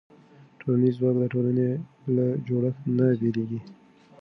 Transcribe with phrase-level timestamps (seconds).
[0.59, 1.69] ټولنیز ځواک د ټولنې
[2.15, 3.59] له جوړښت نه بېلېږي.